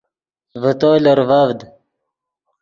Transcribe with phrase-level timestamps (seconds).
[0.61, 1.59] ڤے تو لرڤڤد